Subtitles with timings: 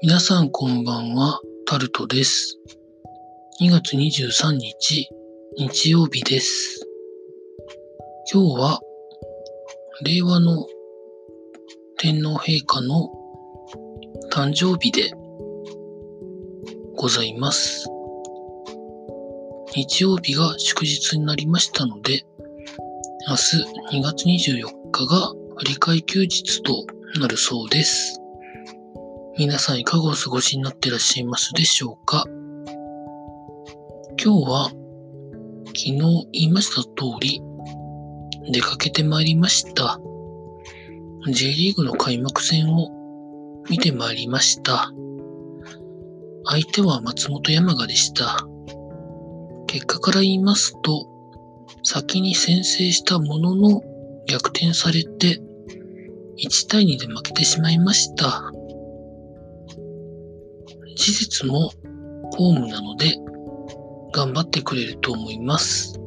[0.00, 2.56] 皆さんこんばんは、タルトです。
[3.60, 5.08] 2月23日、
[5.56, 6.86] 日曜日です。
[8.32, 8.80] 今日は、
[10.04, 10.68] 令和の
[11.96, 13.10] 天皇陛下の
[14.30, 15.10] 誕生日で
[16.94, 17.88] ございます。
[19.74, 22.24] 日曜日が祝日になりましたので、
[23.28, 26.86] 明日2月24日が振り替休日と
[27.20, 28.20] なるそうです。
[29.38, 32.24] 皆さんいかがお過ごしになっていらっしゃいますでしょうか？
[34.20, 34.64] 今日は
[35.66, 36.00] 昨日
[36.32, 36.88] 言いました通
[37.20, 37.40] り
[38.50, 40.00] 出かけてまいりました。
[41.28, 42.90] J リーグの開幕戦を
[43.70, 44.90] 見てまいりました。
[46.44, 48.44] 相手は松本山雅でした。
[49.68, 51.06] 結果から言いますと、
[51.84, 53.82] 先に先制したものの
[54.26, 55.40] 逆転されて
[56.44, 58.47] 1対2で負けてしまいました。
[60.96, 61.70] 事実も
[62.36, 63.16] ホームなので
[64.12, 65.98] 頑張ってくれると思います。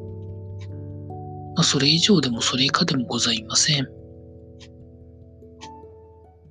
[1.55, 3.87] まあ、それ以上でもそれ以下でもございません。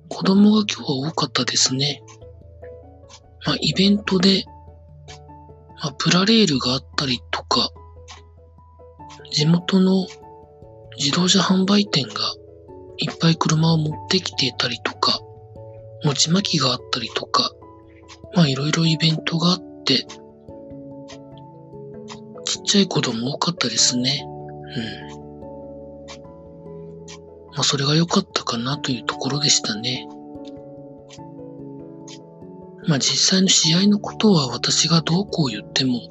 [0.09, 2.03] 子供が今日は多かったですね。
[3.45, 4.43] まあ、イベントで、
[5.81, 7.71] まあ、プラレールがあったりとか、
[9.31, 10.05] 地元の
[10.97, 12.13] 自動車販売店が
[12.97, 15.19] いっぱい車を持ってきてたりとか、
[16.03, 17.51] 餅巻きがあったりとか、
[18.33, 20.05] まあいろいろイベントがあって、
[22.45, 24.25] ちっちゃい子供多かったですね。
[24.75, 25.11] うん。
[27.53, 30.07] まあそれが良かったかなというところでしたね。
[32.87, 36.01] まあ実際の試合のことは私がどうこう言っても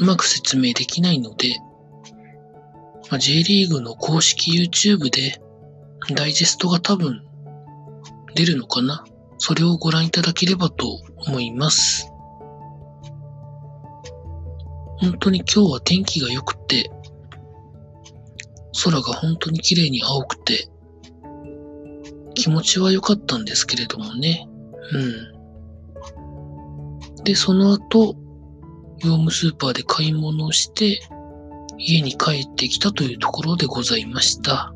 [0.00, 1.56] うまく説明できないので、
[3.10, 5.40] まあ、J リーグの公式 YouTube で
[6.14, 7.22] ダイジェストが多分
[8.34, 9.04] 出るのかな
[9.46, 12.10] それをご覧いただければと思います。
[14.96, 16.90] 本当に今日は天気が良くて、
[18.84, 20.70] 空が本当に綺麗に青くて、
[22.32, 24.48] 気持ちは良かったんですけれどもね。
[24.92, 24.98] う
[27.18, 27.24] ん。
[27.24, 28.16] で、その後、
[29.02, 31.06] 業務スーパーで買い物をして、
[31.76, 34.72] 家に帰ってきたというところでございました。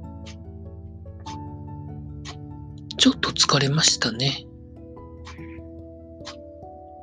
[2.98, 4.44] ちょっと疲れましたね。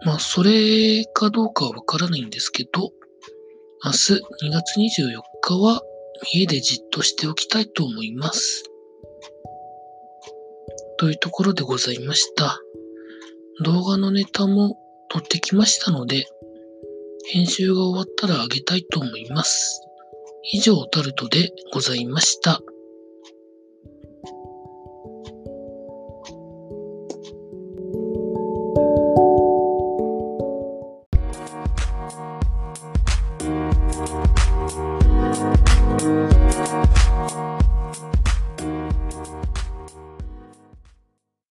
[0.06, 2.92] まあ、それかどうかはわからないんですけど、
[3.84, 5.82] 明日2月24日は
[6.32, 8.64] 家でじっとしておきたいと思います。
[10.98, 12.60] というところでございました。
[13.64, 14.78] 動画のネタも
[15.10, 16.26] 撮ってきましたので、
[17.32, 19.82] 編集が終わったらあげたいと思います。
[20.52, 22.62] 以上、タルトでございました。